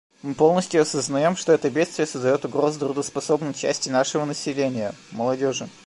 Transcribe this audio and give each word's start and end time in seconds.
Мы 0.23 0.33
полностью 0.33 0.81
осознаем, 0.81 1.35
что 1.35 1.51
это 1.53 1.69
бедствие 1.69 2.07
создает 2.07 2.43
угрозу 2.43 2.79
трудоспособной 2.79 3.53
части 3.53 3.89
нашего 3.89 4.25
населения— 4.25 4.95
молодежи. 5.11 5.69